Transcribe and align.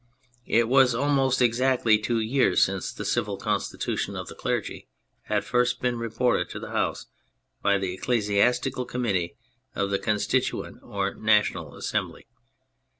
It 0.47 0.67
was 0.67 0.95
almost 0.95 1.43
exactly 1.43 1.99
two 1.99 2.19
years 2.19 2.65
since 2.65 2.91
the 2.91 3.05
Civil 3.05 3.37
Constitution 3.37 4.15
of 4.15 4.29
the 4.29 4.33
Clergy 4.33 4.87
had 5.25 5.43
first 5.45 5.79
been 5.79 5.99
reported 5.99 6.49
to 6.49 6.59
the 6.59 6.71
House 6.71 7.05
by 7.61 7.77
the 7.77 7.93
Ecclesiastical 7.93 8.85
Committee 8.85 9.35
of 9.75 9.91
the 9.91 9.99
Constituent 9.99 10.79
or 10.81 11.13
National 11.13 11.75
Assembly. 11.75 12.25